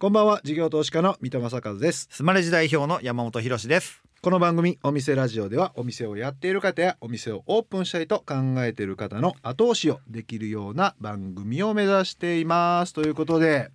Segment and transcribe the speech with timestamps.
[0.00, 2.08] こんばんは事業投資家の三戸正和です。
[2.10, 4.02] スマレジ代表の山本博です。
[4.22, 12.94] この番組お店ラジオではお店をやっている方やお店をオープンしたいと考えている方の後押しをできるような番組を目指しています。
[12.94, 13.70] ということで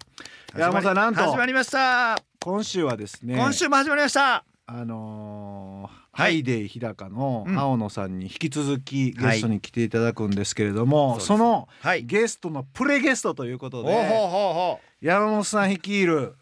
[0.58, 1.22] 山本さんなんと。
[1.22, 2.18] 始まりました。
[2.44, 4.44] 今週はですね今週も始まりました。
[4.66, 6.32] あのーはい。
[6.32, 7.60] ハイデイ日高のうん。
[7.60, 11.22] 青野さんに引き続きゲストに来ていただくんですけれども、はい。
[11.22, 12.04] そのはい。
[12.04, 16.34] ゲストのプレゲストということでほうほうほうほ山本さん率いる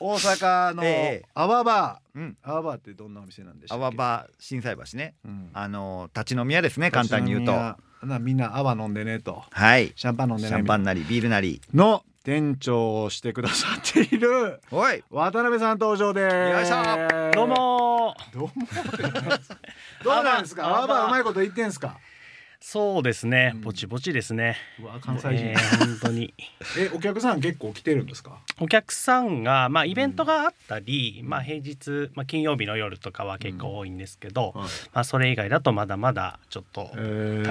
[0.00, 2.36] 大阪の ええアワバううん。
[2.44, 3.84] ーアワバーってどんなお店なんでしたっけ？
[3.84, 5.14] 泡場心斎橋ね。
[5.24, 5.50] うん。
[5.52, 7.52] あの立ち飲み屋ですね簡単に言うと。
[8.06, 9.44] なみんな泡飲んでねと。
[9.50, 9.92] はい。
[9.94, 11.60] シャンパン飲んでシねャンパンなりビールなり。
[11.74, 14.60] の店長をしてくださっている。
[14.72, 15.02] おい。
[15.10, 16.34] 渡辺さん登場です。
[16.36, 17.30] よいしょ。
[17.34, 18.52] どうもどうも
[20.02, 20.66] どうなんですか？
[20.66, 21.96] アワアワバーうまいこと言ってんすか？
[22.60, 23.52] そうですね。
[23.54, 23.60] うん。
[23.62, 26.34] ぼちぼちですね、うわ関西人、えー本当に。
[26.76, 28.40] えお客さん結構来てるんですか？
[28.60, 34.52] お客さんがまあイベントがあったり、まあ平日、まあ、金曜日の夜とかは結構多いんですけど、
[34.92, 36.98] まあそれ以外だとまだまだちょっと足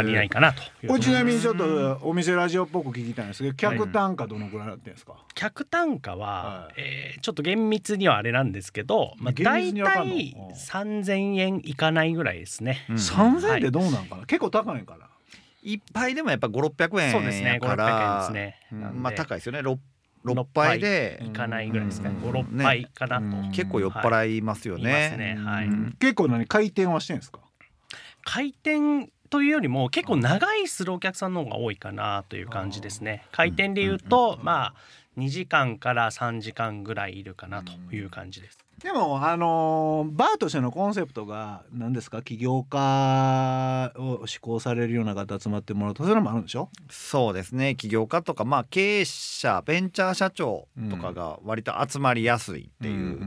[0.06, 0.62] りないかなと。
[0.84, 6.74] いうこれちなみにちょっとお店ラジオっぽく聞きたいんですけど客単価どのくらいなってんですか、客単価は、はい。
[6.82, 10.56] えーちょっと厳密にはあれなんですけど、まあ、厳大体うん。
[10.56, 12.86] 3,000円いかないぐらいですね。
[12.90, 12.96] うん。
[12.96, 14.97] 3000円ってどうなんかな、結構高いんかな？
[15.68, 17.56] 一杯でもやっぱ五六百円そうですね。
[17.56, 18.60] やか500円らですね。
[18.94, 19.62] まあ高いですよね。
[19.62, 19.80] 六
[20.24, 21.22] 六杯で。
[21.26, 22.16] いかないぐらいですかね。
[22.24, 22.32] うん。
[22.32, 23.52] 56杯かなと、うん。
[23.52, 25.38] 結構酔っ払いますよね。
[26.00, 27.40] 結構何回転はしてんですか？
[28.24, 33.26] 回転というよりも結構長いするお客さんの方が多いかなという感じですね。
[33.32, 34.74] 回転でいうとまあ
[35.18, 38.58] 2時間から3時間ぐらいいるかなという感じです。
[38.84, 42.22] でもあのーバーとしてのコンセプトが何ですか？
[42.22, 46.70] 起業家を志向されるような方集まってもらうとそれもあるんでしょ？
[46.90, 47.76] そうですね。
[47.76, 53.20] 起業家とかまあ経営者ベンチャー社長とかが割と集まりやすいっていう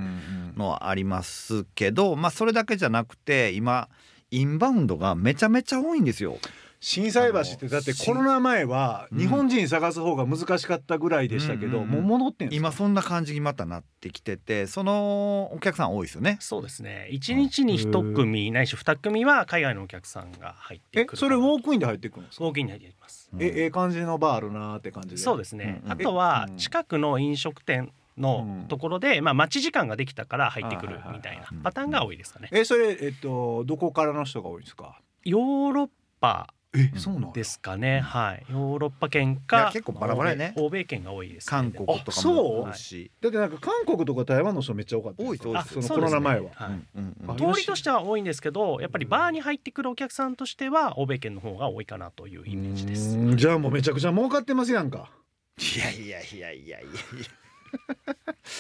[0.57, 3.89] のはありますけど、まあそれだけじゃなくて今
[4.31, 6.39] インバウンドがめちゃめちゃ多いんですよ。
[6.83, 11.85] 心斎橋ってだってコロナ前はうん日本人探す方が難しかったぐらいでしたけど、うん。
[11.85, 12.57] うんうんもう戻ってんすか？
[12.57, 16.39] 今そんな感じにまたなってきててそのお客さん多いですよね。
[16.41, 17.09] そうですね。
[17.13, 22.45] 1日に1組ないし2組は海外のお客さんが入ってえくるそれウォークインで入ってくるんですか？
[22.45, 23.29] ウォークインで入ってます。
[23.33, 25.17] うんえええ感じのバーあるなーって感じで？
[25.19, 25.93] そうですね、うんうん。
[25.93, 32.49] あとは近くの飲食店のところで、まあ、待ち時間ができたから入ってくるみたいなパターンが多いですかね。
[32.53, 34.99] えそれえっとどこからの人が多いんですか？
[35.25, 35.89] ヨーロッ
[36.21, 36.99] パえうん。
[37.01, 38.47] そうなんですかね、はい。
[38.49, 40.53] ヨーロッパ圏いかや結構バラバラやね。
[40.57, 42.35] 欧米欧米圏が多いです、ね、韓国とかそう？
[42.35, 43.11] も多いし。
[43.21, 46.51] だってなんか韓国とか台湾の人めっちゃ多かった多いです多いですそのコロナ前は。
[46.55, 46.69] はい。
[46.69, 47.31] うんうんうん。
[47.31, 53.17] あ通りとしては多いんですけどやっぱりバーに入ってくるお客さんとしては欧米圏の方が多いかなというイメージです。
[53.17, 53.37] うーん。
[53.37, 55.11] じゃあもうめちゃくちゃ儲かってますやんか。
[55.59, 56.89] いやいやいやいやいやいや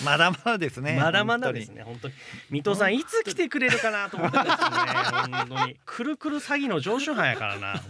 [0.04, 0.98] まだまだですね。
[1.00, 2.14] まだまだですね本当に。
[2.50, 5.76] 水戸さんいつ来てくれるかなと思ってますね本当に。
[5.84, 7.80] くるくる詐欺の常習犯やからなは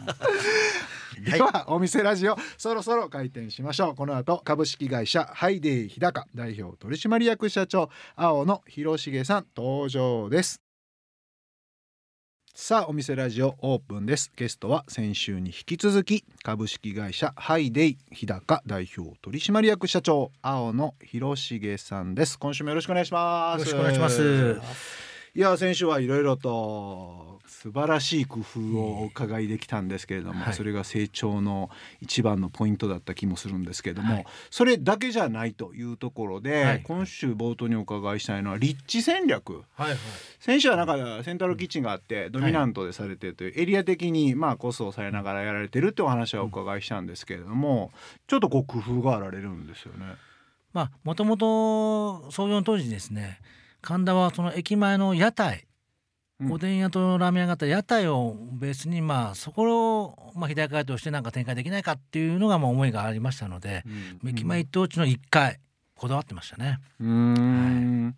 [1.18, 3.94] いではお店ラジオそろそろ開店しましょう。
[3.94, 10.69] この後株式会社ハイデイ日高代表取締役社長青野博重さん登場です
[12.54, 14.32] さあお店ラジオオープンです。
[14.36, 22.38] ゲストは先週に引き続き株式会社ハイデイ日高代表取締役社長青野博重さんです。
[22.38, 23.60] 今週もよろしくお願いします。
[23.60, 25.09] よろしくお願いします。
[25.34, 31.70] いや先週はいろいろと素晴らしい工夫をお伺いできたんですけれども、はいそれが成長の
[32.00, 39.98] 一番のポイントだった気もするんですけれども、はいそれだけじゃないというところで、はい今週冒頭にお伺いしたいのは立地戦略はいはい。
[40.40, 47.92] 先週はなんかセントラルキッチンがあってドミナントでされてるというエリア的にまあコストを抑えながらやられてるってお話はお伺いしたんですけれども、
[48.26, 50.06] ちょっとこう工夫があられるんですよね。
[50.72, 53.38] まあもともと創業の当時ですね
[53.82, 55.66] 神田はその駅前の屋台、
[56.40, 56.52] うん。
[56.52, 63.84] おでん屋とラーメン屋があった屋台をベースにまあそこをまあ左側としてなんか展開できないかっていうのがまあ思いがありましたので、
[64.26, 65.60] 駅前一等地の1階
[65.94, 66.78] こだわってましたね。
[67.00, 68.16] うーん。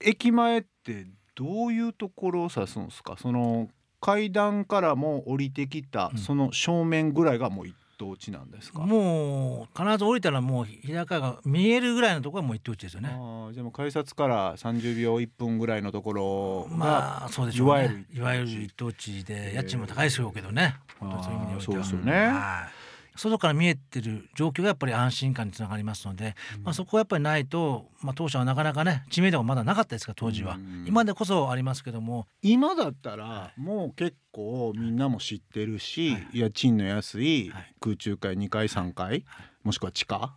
[0.00, 3.16] 駅前ってどういうところを指すんですか？
[3.20, 3.68] その
[4.00, 6.18] 階段からも降りてきたうん。
[6.18, 13.10] その正面ぐらいがもう一等地なんですか、もう必ず降りたらもう左側が見えるぐらいのところがもう一等地ですよね。
[13.12, 17.72] ああじゃあもう改札から30秒1分ぐらいのところが、まあそうでしょうね。
[17.72, 20.76] いわゆるいわゆる一等地で家賃も高いでしょうけどね。
[20.98, 22.89] 本当にそういう意味においてはそうですよねはい
[23.20, 30.84] 外から見えてる状況がやっぱり安心感につながりますので、まあ、そこはやっぱりないと、まあ、当社はなかなかね知名度がまだなかったですから当時は、うん。
[30.88, 32.26] 今でこそありますけども。
[32.42, 36.28] 今だったらもう結構みんなも知ってるし、はい。
[36.32, 37.74] 家賃の安いはい。
[37.80, 39.24] 空中階2階3階、
[39.62, 40.34] もしくは地下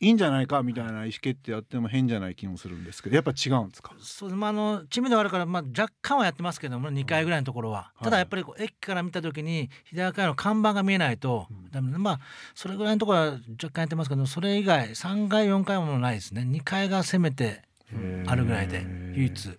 [0.00, 3.92] いいんじゃないかみたいな意思決定やっても変じゃない気もするんですけどやっぱ違うんですか？
[3.98, 11.48] そうまああの知名度があるから、まあ、若干はやってますけども2回ぐらいのところは、うんただやっぱりこう駅から見た時に日高屋の看板が見えないと
[11.98, 12.20] まあ
[12.54, 13.24] それぐらいのところは
[13.60, 16.42] 若干やってますけどそれ以外3回4回もないですね。
[16.42, 17.62] 2回がせめて
[18.26, 19.58] あるぐらいで唯一。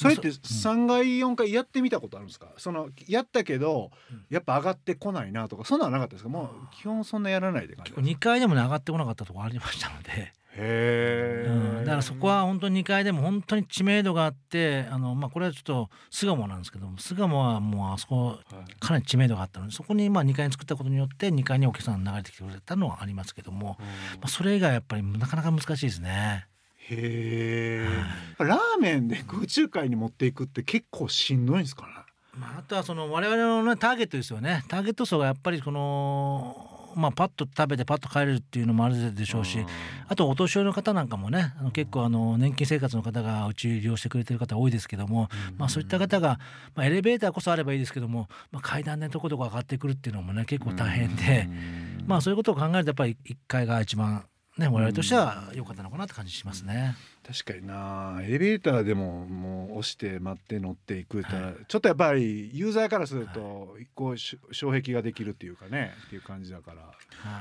[0.00, 2.48] それって3回4回やってみたことあるんですか？
[2.56, 3.90] そのやったけど
[4.30, 6.30] やっぱ上がってこないなとかそんなのはなかったですか？
[6.30, 11.52] もう基本そんなやらないで感じ2回でもね上がってこなかったところありましたので、へう
[11.82, 18.38] ん、だからそこは本当に2回でも本当に知名度があってあの、まあ、これはちょっと巣鴨なんですけども巣鴨はもうあそこ
[18.80, 23.86] かなり知名度があったのでそこにまあ2階に作ったことによって2階にお客さんが流れてきてくれたのはありますけども、ま
[24.22, 26.46] あ、それ以外やっぱりなかなか難しいですね。
[26.90, 27.86] へ
[28.38, 31.92] えラーメンで空中会に持っていくって結構しんどいんですかね。
[32.38, 34.64] まあ、あとはその我々の、ね、ターゲットですよね。
[34.68, 39.64] ターゲット層がやっぱりこの、まあ、パッと食べてパッと帰れるっていうのもあるでしょうし
[40.08, 46.40] あとお年寄りの方なんかもねあの結構あの年金生活の方がうち利用してくれてる方多いですけども、まあ、そういった方が、
[46.74, 51.48] まあ、エレベーターこそあればいいですけども、まあ、階段でとことこ上がってくるっていうのもね結構大変で、
[52.06, 54.24] まあそういうことを考えるとやっぱり1階が一番
[54.58, 56.96] ね我々としては良かったのかなって感じしますね。
[57.26, 58.20] 確かにな。
[58.22, 61.54] エレベーターでももう押して待って乗っていくって、はい。
[61.68, 66.82] ちょっとやっぱりユーザーからするとこうし障壁ができるっていうかねっていう感じだから。
[66.82, 66.90] は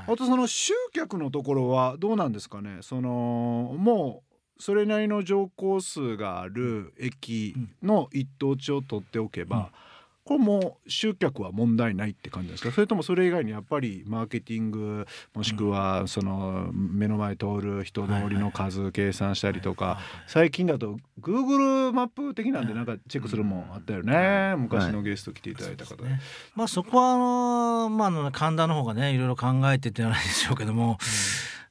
[0.07, 0.13] い。
[0.13, 2.77] あとその集客のところはどうなんですかね？
[2.81, 4.23] そのも
[4.57, 9.65] うそれなりの乗降数がある駅の一等地を取っておけば、うん
[10.29, 12.71] これもう集客は問題ないって感じですか？
[12.71, 19.97] それともそれ以外にやっぱりマーケティングもしくはその目の前通る人通りの数計算したりとか
[20.27, 24.53] 最近だと Google マップ的なんでなんかチェックするもんあったよね。
[24.55, 25.95] 昔のゲスト来ていただいた方。
[25.95, 26.03] で。
[26.03, 26.19] ね。
[26.53, 30.99] まあそこはあのまあ神田の方がねいろいろ考えてってないでしょうけども、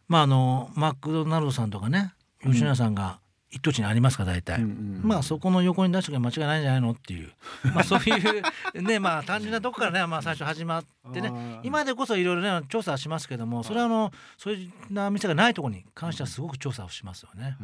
[0.08, 2.12] まああのマクドナルドさんとかね
[2.42, 7.32] 吉野家さんが一等地にありますから大体、うんうんまあそこの横に出しておけば間違いないんじゃないのっていう。
[7.74, 8.12] まあそうい
[8.74, 11.60] うねまあ単純なとこからねまあ最初始まってね。
[11.62, 17.56] 今でこそいろいろね調査はしますけどもそれはあのそういうな店がないところに関してはすごく調査をしますよね。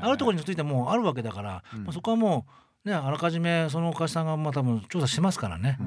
[0.00, 5.78] あるところについてもうあるわけだから、まあ、そこはもうねあらかじめそのお菓子さんがまあ多分調査してますからね、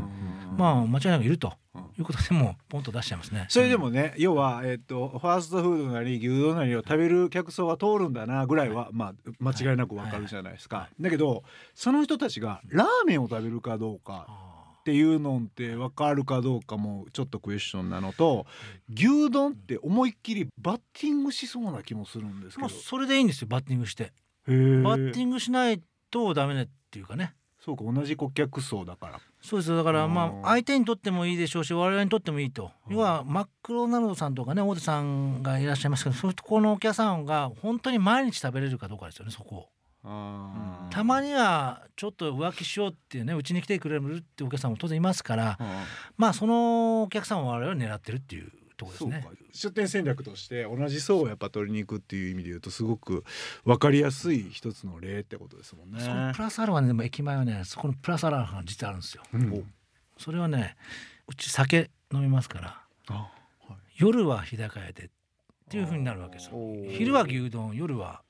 [0.57, 1.53] まあ間違いなくいると
[1.97, 3.45] いうことでもうポンと出しちゃいますね。
[3.49, 11.43] それでもね、要は、えっとファーストフードなり牛丼なりを食べる客層が通るんだなぐらいは、まあ間違いなくわかるじゃないですか、だけど
[11.73, 14.27] その人たちがラーメンを食べるかどうか
[14.81, 18.45] っていうのって分かるかどうかもちょっとクエスチョンなのと
[18.93, 22.69] 牛丼って思いっきりバッティングしそうな気もするんですけど。
[22.69, 24.11] それでいいんですよバッティングして。
[24.45, 25.81] バッティングしない
[26.11, 27.33] とダメねっていうかね。
[27.59, 29.19] そうか同じ顧客層だから。
[29.41, 30.45] そうですよだからまうん。
[30.45, 32.71] あ相手にとってもいいでしょうし我々にとってもいいと。
[32.87, 39.69] 要はマクドナルドさんとかね大手さんがいらっしゃいますけどそういうところのお客さんが本当に毎日食べれるかどうかですよねそこを。
[40.03, 40.93] あー。
[40.93, 45.85] たまにはちょっと浮気しようっていうねうちに来てくれるってお客さんも当然いますからあ
[46.15, 49.43] まあそのお客さんを我々は狙ってるっていうところですねそうか。
[49.51, 53.23] 出店戦略として同じ層をやっぱ取りに行くっていう意味で言うとすごく
[53.65, 55.99] 分かりやすい一つの例ってことですもんね。
[55.99, 59.23] そのプラスアルファねでも駅前はねそこのプラスアルファが実はあるんですよ。
[59.33, 59.73] うん
[60.17, 60.75] それはね
[61.27, 63.29] うち酒飲みますからあは
[63.71, 65.09] い夜は日高屋でっ
[65.69, 66.57] ていう風になるわけですよ。
[66.89, 68.21] 昼は牛丼夜は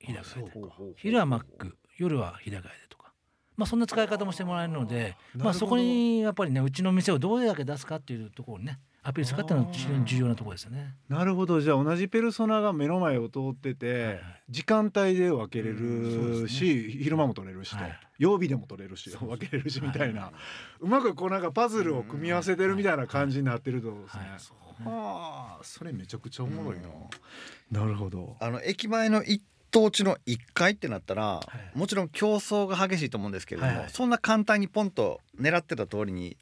[0.00, 0.52] 日高屋で
[0.96, 3.12] 昼はマック夜は日高屋でとか。
[3.56, 10.94] まあそんな使い方もしてもらえるのでまあそこにやっぱりねうちの店をどれだけ出すかっていうところにねアピールするかっていうのは非常に重要なところですよね。
[11.08, 11.60] なるほど。
[11.60, 14.20] じゃあ同じペルソナが目の前を通ってて、はい
[14.52, 18.00] 時間帯で分けれるし、昼間も取れるしと、はい。
[18.18, 20.30] 曜日でも取れるし分けれるしみたいな、
[20.80, 24.22] うまくこうなんかパズルを組み合わせてるみたいな感じになってるとですね。
[24.84, 26.88] はあそれめちゃくちゃおもろいな。
[27.70, 28.36] なるほど。
[28.40, 31.40] あの駅前の一等地の1階ってなったら、
[31.74, 31.78] い。
[31.78, 36.36] もちろん競争が激しいと思うんですけれども、そんな簡単にポンと狙ってた通りにみ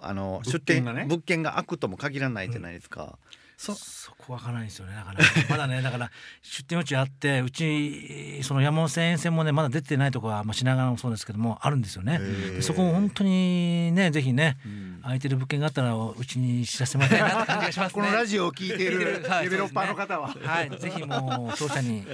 [0.00, 1.04] あの物出店件がね。
[1.08, 3.18] 物件が開くとも限らないじゃないですか。
[3.58, 5.18] そそこわからないんですよねだから。
[5.48, 6.10] まだねだから
[6.42, 12.18] 出店余地あってうちその山手線沿線もねまだ出てないとこは、まあ、品川もそうですけどもあるんですよね。
[12.18, 15.00] でそこも本当にねぜひねうん。
[15.02, 18.02] 空いてる物件があったらうちに知らせてもらいたいなって感じがしますね。
[18.04, 22.04] このラジオを聞いている はいデベロッパーの方は、はいぜひもう 当社に。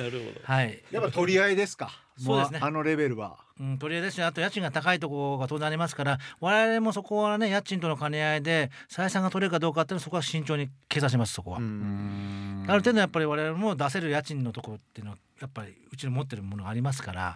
[0.44, 0.80] はい。
[0.92, 1.90] やっぱ取り合いですか？
[2.24, 2.60] そうですね。
[2.60, 3.36] もあのレベルは。
[3.60, 4.24] うん、とりあえずですね。
[4.24, 11.58] あと家賃が高いところが当然ありますから我々もそこはね家賃との兼ね合いで採算が取れるかどうかっていうのはそこは慎重に計算しますそこは。
[11.58, 12.64] うん。
[12.66, 17.34] ある程度やっぱり我々も出せる家賃のところっていうのはやっぱりうちの持ってるものがありますから、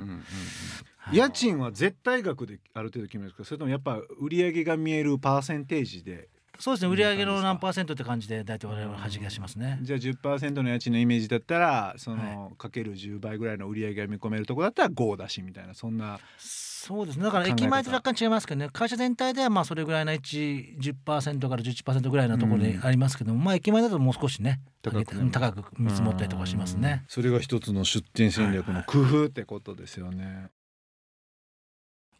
[0.98, 1.16] はい。
[1.16, 6.28] 家賃は絶対額である程度決めるんですかそれともやっぱ売り上げが見えるパーセンテージで
[6.58, 9.78] そうですね売上の何パーセントって感じで大体我々は弾き出しますね。
[9.82, 17.24] じゃあ10%の家賃のイメージだったらその、かける10倍ぐらいの売り上げが見込めるところだったら5出しみたいなそんなそうですね。
[17.24, 18.68] だから駅前と若干違いますけどね。
[18.72, 27.04] 会社全体ではまあそれぐらいの110%から11%ぐらいのところでありますけども、まあ駅前だともう少しね高くね高く見積もったりとかしますね。
[27.08, 30.48] それが一つの出店戦略の工夫ってことですよね。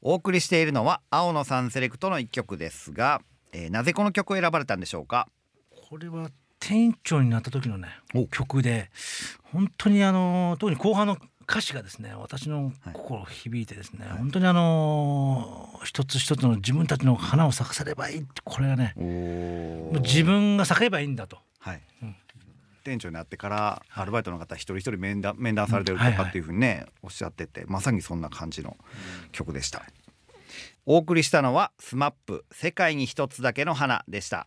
[0.03, 3.23] お送りしているのは青野さんセレクトの一曲ですが、
[3.57, 5.29] えーなぜこの曲を選ばれたんでしょうか？
[5.89, 6.29] これは
[6.61, 8.27] 店長になった時のねお。
[8.27, 8.91] 曲で
[9.53, 11.17] 本当にあの特に後半の
[11.49, 18.19] 歌詞がですね私の心を響いてですね、本当にあの一つ一つの自分たちの花を咲かせればいい。
[18.19, 18.93] ってこれがね
[20.03, 21.39] 自分が咲けばいいんだと。
[21.59, 22.17] はい、うん。
[22.85, 28.77] 店長になってからアルバイトの方一人一人面談面談されてるとかっていうふうにね、おっしゃっててまさにそんな感じの
[29.33, 29.83] 曲でした、
[30.89, 34.47] お送りしたのはスマップ世界に一つだけの花でした。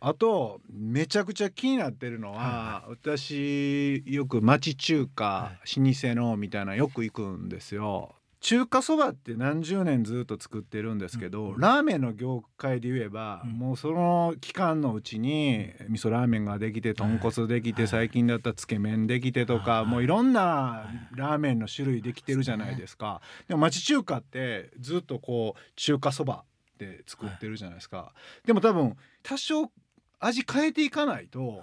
[0.00, 8.14] あとめちゃくちゃ気になってるのは、私よく町中華、老舗のみたいなよく行くんですよ。
[8.42, 13.52] 中華そばって何十年ずっと作ってるんですけど、ラーメンの業界で言えば、うん。
[13.52, 23.20] もうその期間のうちに味噌ラーメンができて豚骨できて、はい最近だったらつけ麺できてとか、はいもういろんなラーメンの種類できてるじゃないですか。
[23.46, 28.12] でも町中華ってずっとこう中華そばって作ってるじゃないですか。
[28.44, 29.70] でも多分多少
[30.18, 31.58] 味変えていかないと、はい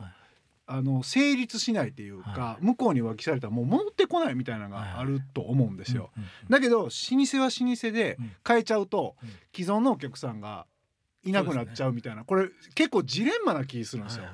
[0.71, 6.11] あの成立しないっていうか、は向こうに浮気されたらもう戻ってこないみたいなのがあると思うんですよ。
[6.15, 8.31] うんうんだけど老舗は老舗でうん。
[8.47, 9.29] 変えちゃうとうん。
[9.55, 10.65] 既存のお客さんが
[11.23, 12.23] いなくなっちゃうみたいな。
[12.23, 14.25] これ結構ジレンマな気するんですよ。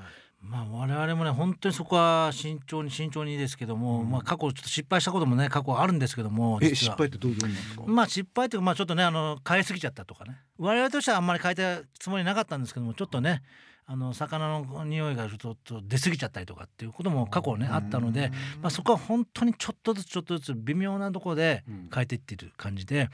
[0.42, 4.10] まあ我々もね本当にそこは慎重に慎重にですけども、うん。
[4.10, 10.38] まあ過去ちょっと失敗したこともね過去あるんですけども失敗ってどういうことなんですか、まあ失敗というかまあちょっとねあの変えすぎちゃったとかね。
[10.58, 13.42] 我々としてはあんまり変えたつもりなかったんですけどもちょっとね
[13.88, 21.89] あの魚の匂いがちょっと出過ぎちゃったりとかっていうことも過去ねあったので、まあ、そこは本当にちょっとずつちょっとずつ微妙なところでうん。
[21.94, 23.10] 変えていっている感じで、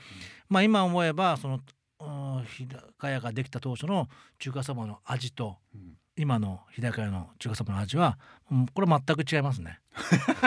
[0.48, 1.60] まあ今思えばその
[2.00, 4.08] うん日高屋ができた当初の
[4.40, 5.81] 中華そばの味とうん
[6.18, 8.18] 今の日高屋の中華そばの味は、
[8.52, 9.80] うんこれ全く違いますね。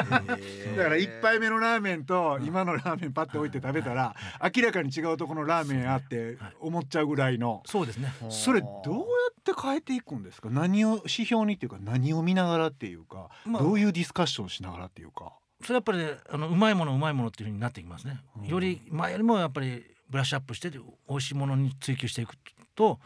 [0.76, 4.14] だから一杯目のラーメンと今のラーメンパッて置いて食べたら
[4.54, 7.62] 明らかに違うところのラーメンあって思っちゃうぐらいの。
[7.66, 8.12] そうですね。
[8.30, 9.02] それどうや
[9.32, 10.50] って変えていくんですか？
[10.50, 13.62] 何を指標にっていうか何を見ながらっていうか、まあ。
[13.62, 15.32] どういうディスカッションしながらっていうか。
[15.62, 18.20] それやっぱりねあのうまいものうまいものっていうふうになってきますね。
[18.36, 18.46] うん。
[18.46, 22.36] より前よりもやっぱりブラッシュアップして美味しいものに追求していく
[22.74, 23.00] と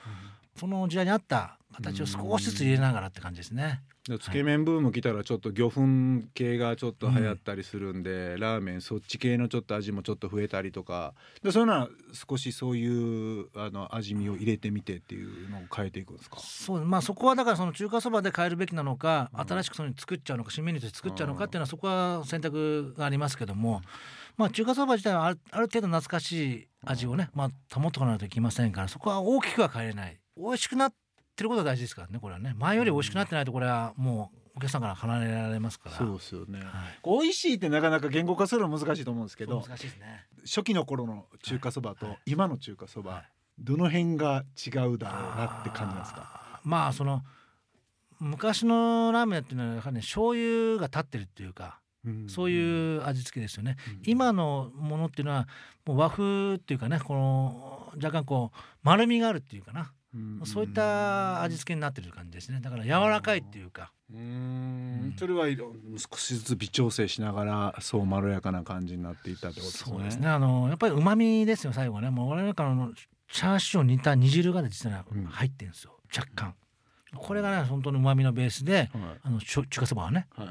[0.58, 3.82] その時代に合った形を少しずつ入れながらって感じですね。
[4.08, 5.82] でつけ麺ブーム来たらちょっと魚粉
[6.32, 11.12] 系がちょっと流行ったりするんで、ラーメンそっち系のちょっと味もちょっと増えたりとか。
[11.42, 16.38] でそういうのは少しそういうあの味見を入れてみてっていうのを変えていくんですか？
[16.40, 19.40] そうまあそこはだからその中華そばで変えるべきなのか、うん。
[19.40, 23.82] 新しくその作っちゃうのか新メニューとして作っちゃうのかっていうのはそこは選択がありますけども、
[24.38, 30.94] まあ中華そば自体はあるある程度懐かしい味をね、まあ保っておかないといけませんからそこは大きくは変えれない美味しくなっ
[31.36, 32.54] てることが大事ですからねこれはね。
[32.56, 35.96] 前より美味しくなってないとこれはもうお客さんから離れられますから。
[35.96, 37.22] そうですよね、はい。
[37.22, 40.26] 美味しいってなかなか言語化するの難しいと思うんですけど難しいですね。
[40.44, 42.18] 初期の頃の中華そばとはい。
[42.26, 43.28] 今の中華そば、はい。
[43.58, 47.22] どの辺が違うだろうなって感じなんですかまあその
[48.20, 51.80] 昔のラーメンっていうのはやはりね醤油が立ってるっていうか、
[52.28, 53.76] そういう味付けですよね。
[53.88, 54.02] うん。
[54.06, 55.46] 今のものっていうのは
[55.86, 59.92] もう和風っていうかねこの若干こう丸みがあるっていうかな、
[60.40, 60.46] うん。
[60.46, 62.60] そういった味付けになってる感じですね。
[62.60, 65.14] だから柔らかいっていうか、うーん。
[65.18, 69.92] それは少しずつ微調整しながらそうまろやかな感じになっていったってことですね。
[69.92, 70.28] そうですね。
[70.28, 72.10] あのやっぱりうまみですよ最後ね。
[72.10, 75.24] もう我々からのチャーシューを煮た煮汁がね実はうん。
[75.24, 75.92] 入ってるんですよ。
[76.16, 76.54] 若干。
[77.14, 80.26] これがね本当にうまみのベースではあの中華そばはね。
[80.38, 80.40] い。
[80.40, 80.50] はい。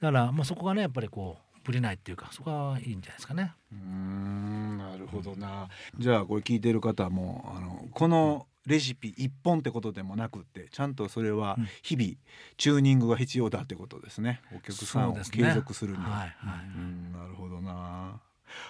[0.00, 3.52] だからまあそこがねやっぱりこうぶれないっていうかそこはいいんじゃないですかね。
[3.72, 5.68] うーんなるほどな。
[5.98, 11.68] じゃあこれ聞いてる方もあのこのレシピ一本ってことでもなくってちゃんとそれはうん。
[11.82, 12.10] 日々
[12.56, 14.40] チューニングが必要だってことですね。
[14.54, 16.04] お客さんを継続するには。
[16.04, 16.28] はいはい。
[16.76, 18.20] うんなるほどな。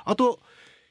[0.04, 0.40] あと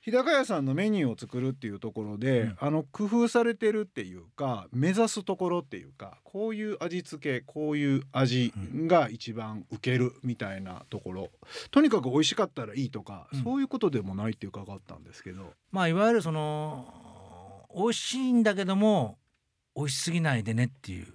[0.01, 2.57] 日高屋さんのメニューを作るっていうところで、うん。
[2.59, 8.53] あの工夫されてるっていうか目指すところっていうかこういう味付けこういう味
[8.85, 11.29] が一番受けるみたいなところ、
[11.71, 13.43] とにかく美味しかったらいいとか、うん。
[13.43, 17.06] そういうことでもないって伺ったんですけど、まあいわゆるその
[17.77, 19.19] 美味しいんだけども
[19.77, 21.05] 美味しすぎないでねっていう、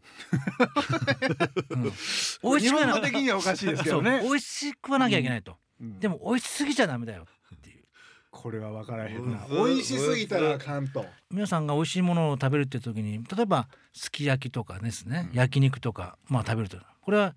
[1.70, 1.82] うん。
[1.82, 4.20] 美味しくは日本な語的にはおかしいですけどね。
[4.22, 5.98] 美味しくはなきゃいけないと、うん。
[5.98, 7.26] でも美味しすぎちゃダメだよ
[7.56, 7.84] っていう。
[8.30, 9.44] これは分からへんな。
[9.50, 11.04] 美味しすぎたらあかんと。
[11.32, 15.36] 皆さんが美味しいものを食べるって時に例えばすき焼きとかですね、うん。
[15.36, 16.78] 焼肉とかまあ食べると。
[17.00, 17.34] これは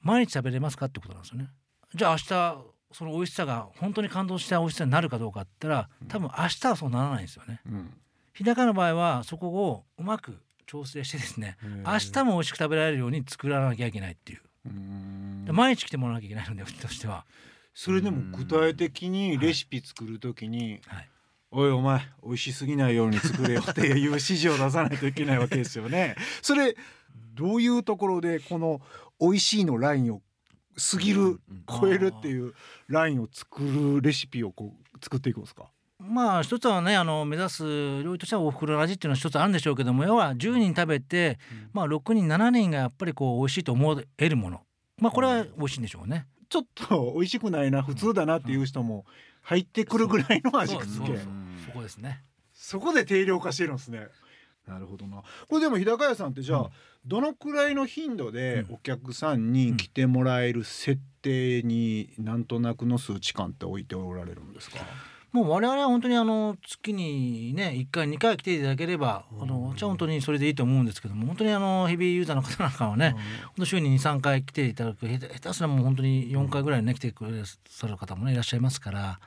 [0.00, 1.50] 毎日食べれますかってことなんですよね。
[1.92, 7.60] じゃあ明日その美味しさが本当に感動した美味しさになるかどうかって言ったら多分明日はそうならないんですよね。
[7.66, 8.00] うん
[8.38, 14.40] 日高の場合はそこをうまく調整してですね明日も美味しく食べられるように作らなきゃいけないっていう。
[15.52, 17.24] 毎日来てもらわなきゃいけないのでうちとしては、
[17.72, 21.08] それでも具体的にレシピ作るときにはい、
[21.50, 26.16] 「おいお前美味しすぎないように作れよ」っていう指示を出さないといけないわけですよね。
[26.42, 26.76] それ
[27.34, 28.82] どういうところでこの
[29.20, 30.22] 美味しいのラインを
[30.92, 31.40] 過ぎる
[31.80, 32.52] 超えるっていう
[32.88, 35.70] ラインを作るレシピをこう作っていくんですか？
[35.98, 41.38] まあ一つはねあの目指す料理としてはおふくろの味っていうのは一つあるんでしょうけども要は10人食べて、
[41.72, 44.60] まあ6人7人がやっぱりこう美味しいと思えるもの
[45.00, 46.26] まあこれは美味しいんでしょうね。
[46.48, 49.04] ちょっと美味しくないな普通だなっていう人も
[49.42, 51.18] 入ってくるぐらいの味付け
[51.66, 52.22] そこですね。
[52.54, 54.06] そこで定量化してるんですね。
[54.66, 55.22] なるほどな。
[55.48, 56.68] これでも日高屋さんってじゃあ、うん
[57.06, 64.78] どのくらいの頻度でうんお客さんに来てもらえる設定になんとなくの数値間って置いておられるんですか？
[65.38, 77.30] もう我々は本当にあの月にね1回2回来ていただければあのじゃあ本当にそれでいいと思うんですけども本当にあのヘビーユーザーの方なんかはね本当週に23回来ていただく下手すらもう本当に4回ぐらいね来てくだ
[77.68, 79.20] さる方もねいらっしゃいますから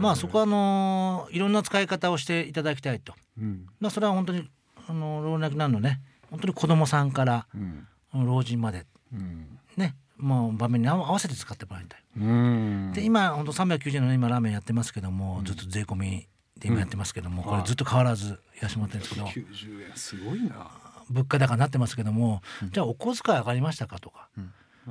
[0.00, 3.14] まあそこはあのいろんな使い方をしていただきたいと。
[3.38, 3.66] うん。
[3.80, 4.48] まあそれは本当に
[4.88, 7.86] あの老若男女ね本当に子供さんからうん。
[8.26, 9.58] 老人までうん。
[9.76, 12.02] ねもう場面に合わせて使ってもらいたい。
[12.16, 12.92] うん。
[12.92, 15.44] で今本当390円のね今ラーメンやってますけども、うん。
[15.44, 17.48] ずっと税込みで今やってますけども、うん。
[17.48, 20.70] これずっと変わらずやらせてもらってるんですけど、90円すごいな。
[21.10, 24.28] 物価高になってますけども、じゃあお小遣い上がりましたかとか、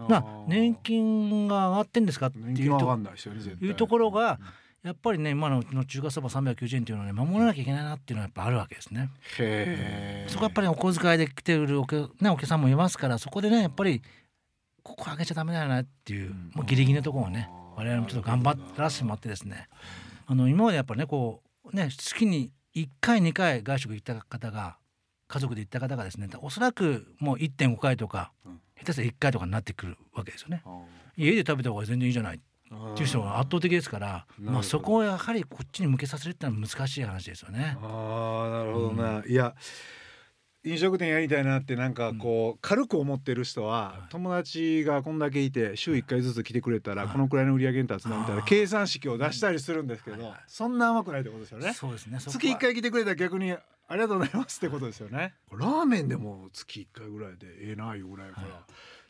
[0.10, 4.40] な年金が上がってんですかっていうところが
[4.84, 9.10] やっぱりね今のの中華そば390円っていうのはね守らなきゃいけないなっていうのはやっぱあるわけですね。
[9.40, 10.30] へえ。
[10.30, 14.02] そこはやっぱりお小遣いで来てるお客,、ね、お客さんもいますからそこでねやっぱり
[14.88, 19.68] ここ上げちゃダメだよなっていう、もうギリギリのところをね我々もちょっと頑張らせてもらってですね。
[20.26, 24.78] あの今までやっぱりねこうね月に1回2回外食行った方が
[25.28, 28.62] 家族で行った方がですねおそらくもう1.5回とかうん。
[28.78, 30.62] 下手したら1回とかになってくるわけですよね。
[30.66, 30.82] あ
[31.18, 32.40] 家で食べた方が全然いいじゃない。
[32.72, 37.78] ーっていう人が圧倒的ですから、まあ、そこをやはりこっちに向けさせるってのは難しい話ですよね。
[37.82, 39.56] ああなるほどな、いや
[40.68, 44.10] 飲食店やりたいなってなんかこう軽く思ってる人ははい。
[44.10, 47.12] 友達がこんだけいて週1回ずつ来てくれたらはい。
[47.12, 51.74] このくらいの売り上げに立つなみたいな計算式を出したりするんですけどそんな甘くないってことですよね。
[51.74, 53.60] そうですね月1回来てくれたら逆にあ
[53.92, 55.34] りがとうございますってことですよね。
[55.52, 58.42] ラーメンでも月1回ぐらいでええないうぐらいやか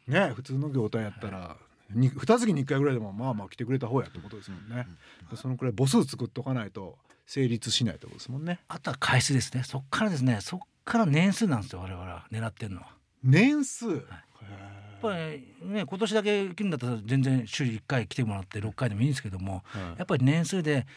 [0.08, 0.28] ら。
[0.30, 1.58] ね普通の業態やったら
[1.92, 4.88] に2月に1回ぐらいでもまあまあ来てくれた方やってことですもんね。
[5.36, 8.60] そのくらい母数作っとかないと成立しないってことですもんね。
[8.68, 9.64] あとは回数ですね。
[9.64, 10.40] そっからですね。
[10.42, 12.26] そっから年数なんですよ我々は。
[12.32, 12.88] 狙ってるのは。
[13.24, 20.88] 年数、へやっぱりね今年だけ来るんだったら全然週1回来てもらって6回でもいいんですけどもーやっぱり年数で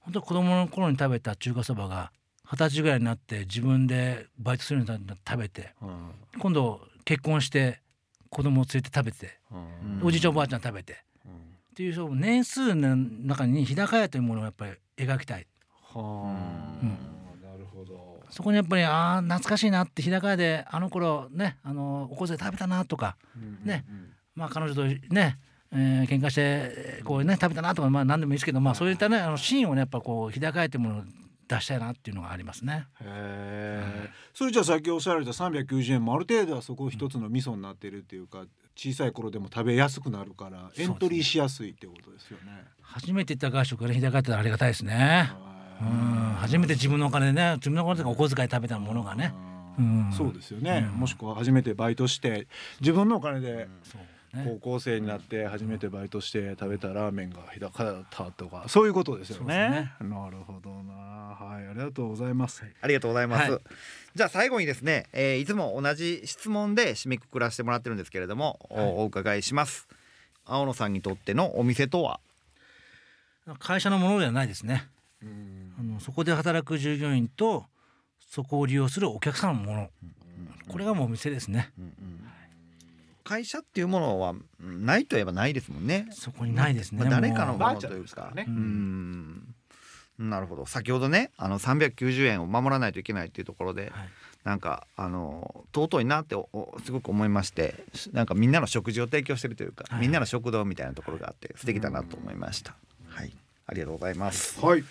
[0.00, 2.12] 本当子供の頃に食べた中華そばが
[2.44, 6.10] 二十歳ぐらいになって自分でバイトするようになって食べてうん。
[6.38, 7.80] 今度結婚して
[8.30, 9.98] 子供を連れて食べてうん。
[9.98, 11.36] うんおじいちゃんおばあちゃん食べてうんっ
[11.74, 15.46] ていうその年数の中に日高屋というものをやっぱり描きたい。
[15.82, 16.34] は
[16.80, 17.09] あ、うん
[18.30, 23.16] そこにやっぱりああ懐かしいなって日高屋であの頃ねあのお小遣い食べたなとか
[23.64, 23.84] ね
[24.34, 25.38] まあ彼女とね、
[25.72, 31.02] えー喧嘩してえーこうね食べたなとかまあ何でもいいですけどまあそういったねあのシーンをねやっぱこう日高屋っていうものを
[31.48, 32.86] 出したいなっていうのがありますね。
[33.00, 38.44] へえそれじゃあさっきおっしゃられた390円もある程度はそこ一つの味噌になってるっていうか
[38.76, 42.64] 小さい頃でも食べやすくなるからエントリーしやすいってことですよね。
[42.82, 45.30] 初めて行った外食がね日高屋ってありがたいですね。
[45.80, 49.32] うん初めて自分のお金でね自分のお金でお小遣い食べたものがね。
[49.78, 52.46] うんそうですよね、うんもしくは初めてバイトして
[52.80, 53.68] 自分のお金で
[54.44, 59.92] 高校生になって初めてバイトして食べたラーメンが日高屋だったとかそういうことですよね。
[60.00, 62.64] なるほどなはいありがとうございます。
[62.82, 63.52] ありがとうございます。
[63.52, 63.60] はい
[64.16, 69.86] じゃあ最後にですね、えーいつも同じ質問で締めくくらせてもらってるんですけれども、おお伺いします。
[70.44, 72.18] 青野さんにとってのお店とは、
[73.60, 74.88] 会社のものではないですね。
[75.22, 77.64] うんあのそこで働く従業員と
[78.18, 79.90] そこを利用するお客さんのもの。
[80.68, 81.72] これがもうお店ですね。
[83.24, 86.06] 会社っていうものはうんないといえばないですもんね。
[86.12, 87.00] そこにないですね。
[87.00, 88.44] まあ誰かのもうバーチャルですからね。
[88.46, 88.50] う。
[88.50, 89.54] うん。
[90.20, 90.66] んなるほど。
[90.66, 94.08] 先ほどねあの390円を守らないといけないっていうところで、はい。
[94.44, 96.36] なんかあの尊いなって
[96.84, 97.74] すごく思いまして
[98.12, 100.00] なんかみんなの食事を提供してるというか、はい。
[100.02, 102.74] みんなの食堂みたいなところがあって素敵だなと思いました。
[103.08, 103.32] はい、
[103.66, 104.60] あありがとうございます。
[104.60, 104.84] はい、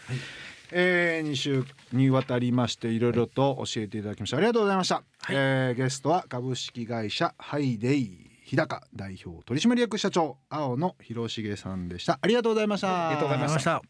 [0.71, 12.17] えー、2週にわたりましていろいろと教えていただきましたありがとうございました、えーゲストは株式会社ハイデイ日高代表取締役社長青野博重さんでした。
[12.19, 13.10] ありがとうございました。
[13.10, 13.82] ありがとうございました。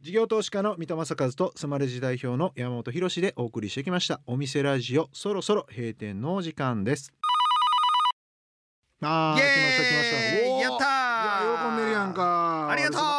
[0.00, 4.20] 事業投資家の三戸正和とスマレジ代表の山本博でお送りしてきました。
[4.26, 7.12] お店ラジオそろそろ閉店のお時間です。
[9.00, 10.46] あー来ました来ました。
[10.58, 12.70] やった喜んでるやんか。
[12.70, 13.13] ありがとう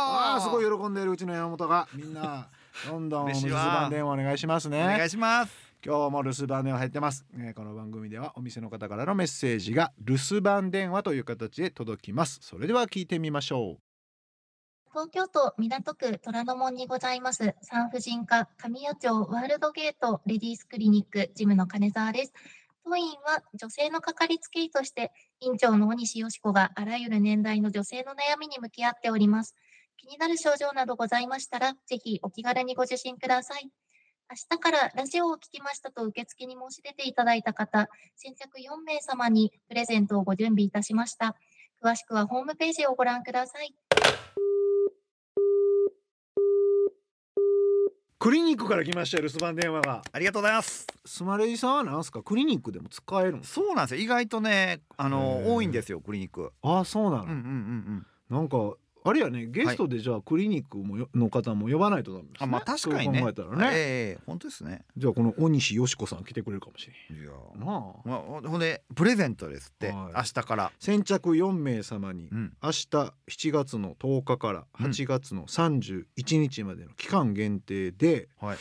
[0.66, 2.50] 喜んでるうちの山本がみんな
[2.90, 4.84] どんどんお留守番電話お願いしますね。
[4.84, 5.54] お願いします。
[5.86, 12.40] 今日も留守番電話入ってます、えーこの番組ではお店の方からのメッセージが留守番電話という形で届きます。
[12.42, 13.86] それでは聞いてみましょう。
[14.92, 22.34] 東京都港区虎ノ門にございます産婦人科神谷町ワールドゲートレディースクリニック事務の金沢です。
[22.86, 29.54] 当院は女性のかかりつけ医として院長の大西よし子があらゆる年代の女性の悩みに向き合っております。
[29.98, 33.70] 気になる症状などございましたらぜひお気軽にご受診ください。
[34.30, 41.36] 明日からラジオを聞きましたと受付に申し出ていただいた方、先着4名様にプレゼントをご準備いたしました。
[41.84, 43.76] 詳しくはホームページをご覧ください。
[48.18, 50.02] クリニックから来ましたよ留守番電話が。
[50.12, 50.88] ありがとうございます。
[51.06, 52.24] スマレジさんはなんすか？
[52.24, 54.02] クリニックでも使えるんですそうなんですよ。
[54.02, 56.52] 意外とねあの多いんですよクリニック。
[56.64, 58.36] ああそうなの、うんうんうん。
[58.36, 58.58] なんか
[59.08, 62.38] あれやねゲストでじゃあクリニックもよの方も呼ばないとダメですね。
[62.40, 63.22] あまあ確かにね。
[63.22, 64.84] 考えたらうんね、ええ本当ですね。
[64.98, 67.68] じゃあこの大西よし子さん来てくれるかもしれいやんなあ。
[68.04, 70.14] まあほほんでプレゼントですって、はい。
[70.16, 70.72] 明日から。
[70.80, 72.54] 先着4名様にうん。
[72.64, 73.12] 明日7
[73.52, 78.58] 月の10日から8月の31日までの期間限定で、はい。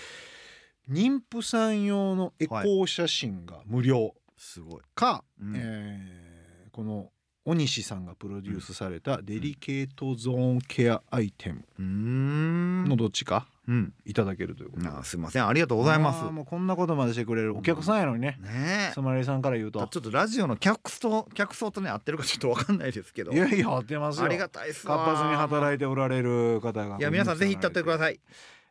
[0.90, 4.14] 妊婦さん用のエコー写真が無料。
[4.36, 5.56] すごい、か、うん。
[5.56, 6.34] えー
[6.74, 7.12] この
[7.46, 13.46] 小西さんがプロデュースされたデリケートゾーンケアアイテムのどっちか？
[13.68, 13.92] うん。
[14.06, 15.02] いただけるということ。
[15.02, 15.46] すいません。
[15.46, 16.24] ありがとうございます。
[16.24, 23.32] もうこんなことまでしてくれるお客さんやのにね、ねスマレイさんから言うえとちょっとラジオの客層客層とね合ってるかちょっとわかんないですけど。
[23.32, 24.24] いやいや合ってますよ。
[24.24, 28.18] ありがたい活発に働いておられる方がいや皆さんぜひ行ってってください。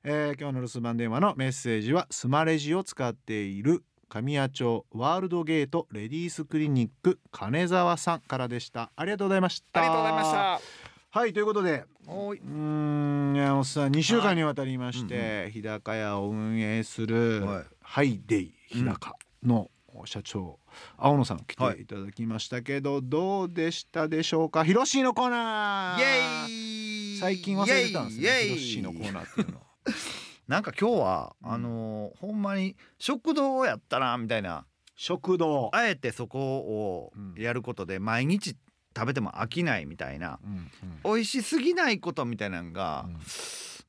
[0.04, 3.84] えー今日の留守番電話のメッセージはスマレジを使っている
[4.14, 8.92] 神谷町ワールドゲートレディースクリニック金沢さんからでした。
[8.96, 9.80] ありがとうございました。
[9.80, 10.62] ありがとうございました。
[11.10, 12.38] はいということでおーい。
[12.38, 17.64] うーん山本さん2週間にわたりまして、日高屋を運営するはい。
[17.82, 19.72] ハイデイ日高の
[20.06, 20.60] 社長、
[20.96, 24.64] 青野さん来ていただきましたけど、どうでしたでしょうか？
[24.64, 27.20] ヒロシーのコーナー。
[27.20, 28.56] 最近忘れてたんですね。
[28.58, 29.60] ヒロのコーナーっていうの
[30.48, 31.52] なんか今日は、うん。
[31.52, 34.66] あのーほんまに食堂やったなみたいな。
[34.96, 35.70] 食堂。
[35.74, 37.42] あえてそこをうん。
[37.42, 38.56] やることで毎日
[38.96, 40.40] 食べても飽きないみたいな。
[40.44, 41.16] うんうん。
[41.16, 43.18] 美味しすぎないことみたいなのが、うん。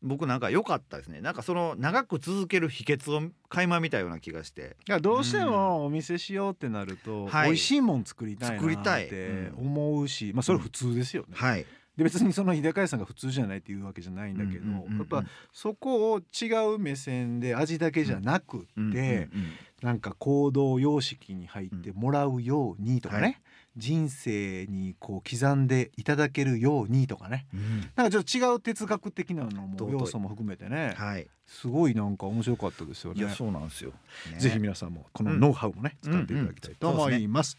[0.02, 1.20] 僕なんか良かったですね。
[1.22, 4.76] なんかその長く続ける秘訣を垣間見たような気がして。
[4.86, 7.46] いやどうしてもお店しようってなると、はい。
[7.48, 9.02] 美味しいもん作りたい作りたい。
[9.02, 11.28] なって思うし、まあそれ普通ですよね。
[11.34, 14.98] はいで別にその日高屋さんが普通じゃないっていうわけじゃないんだけど、うんうんうんうん。
[14.98, 19.28] やっぱそこを違う目線で味だけじゃなくって、うんうんうん
[19.84, 23.36] なんか行動様式に入ってもらうようにとかね、はい。
[23.76, 27.46] 人生にこう刻んでいただけるようにとかね。
[27.52, 27.80] うん。
[27.94, 30.94] なんかちょっと違う哲学的なのも要素も含めてね。
[30.96, 31.28] はい。
[31.46, 33.20] すごいなんか面白かったですよね。
[33.20, 33.28] いや。
[33.28, 33.90] そうなんですよ、
[34.32, 36.12] ねぜひ皆さんもこのうんノウハウもね、うん。
[36.12, 37.58] 使っていただきたいと思います。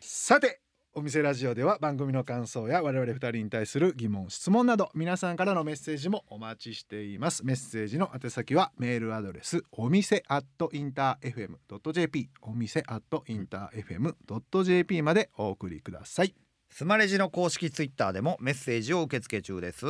[0.00, 0.60] さて
[0.98, 7.44] お店ラジオでは番組の感想や我々二人に対する疑問質問など皆さんからのメッセージもお待ちしています。
[7.44, 11.34] メッセージの宛先はメールアドレスお店アットインター
[11.68, 16.34] FM.jp お店アットインター FM.jp までお送りください。
[16.70, 19.84] スマレジの公式ツイッターでもメッセージを受け付け中です。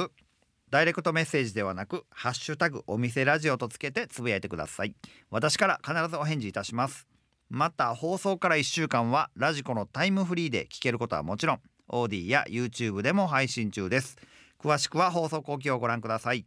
[0.73, 4.97] ダイレクトメッセージではなくハッシュタグお店ラジオとつけてつぶやいてください。
[5.31, 7.07] 私から必ずお返事いたします。
[7.49, 14.17] また放送から1週間はラジコのタイムフリーで聞けることはもちろん AuDee や YouTube でも配信中です。
[14.59, 16.45] 詳しくは放送後記をご覧ください。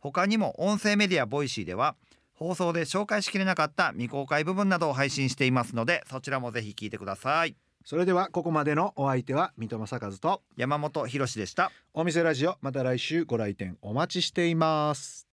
[0.00, 1.96] 他にも音声メディアボイシーでは
[2.34, 7.56] 放送で紹介しきれなかった未公開部分などを配信していますのでそちらもぜひ聞いてください。
[7.84, 11.70] それではここまでのお相手は三戸正和と山本博史でした。
[11.94, 15.24] お店ラジオまた来週ご来店お待ちしています